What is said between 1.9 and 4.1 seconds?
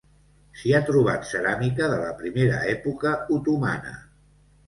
de la primera època otomana.